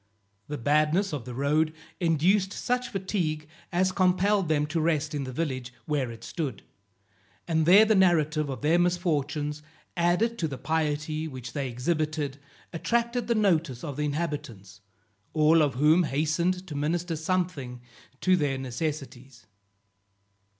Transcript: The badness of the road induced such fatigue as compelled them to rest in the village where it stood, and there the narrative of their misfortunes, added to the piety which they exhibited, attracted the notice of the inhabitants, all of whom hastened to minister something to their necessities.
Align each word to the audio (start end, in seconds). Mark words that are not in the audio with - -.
The 0.47 0.57
badness 0.57 1.13
of 1.13 1.25
the 1.25 1.33
road 1.35 1.73
induced 1.99 2.53
such 2.53 2.87
fatigue 2.89 3.47
as 3.71 3.91
compelled 3.91 4.49
them 4.49 4.65
to 4.65 4.81
rest 4.81 5.13
in 5.13 5.25
the 5.25 5.31
village 5.31 5.71
where 5.85 6.09
it 6.09 6.23
stood, 6.23 6.63
and 7.47 7.67
there 7.67 7.85
the 7.85 7.93
narrative 7.93 8.49
of 8.49 8.61
their 8.63 8.79
misfortunes, 8.79 9.61
added 9.95 10.39
to 10.39 10.47
the 10.47 10.57
piety 10.57 11.27
which 11.27 11.53
they 11.53 11.69
exhibited, 11.69 12.39
attracted 12.73 13.27
the 13.27 13.35
notice 13.35 13.83
of 13.83 13.95
the 13.95 14.05
inhabitants, 14.05 14.81
all 15.33 15.61
of 15.61 15.75
whom 15.75 16.05
hastened 16.05 16.65
to 16.65 16.73
minister 16.73 17.15
something 17.15 17.79
to 18.21 18.35
their 18.35 18.57
necessities. 18.57 19.45